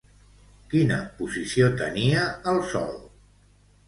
Quina 0.69 0.95
posició 1.19 1.67
tenia 1.81 2.23
el 2.53 2.57
sol? 2.73 2.97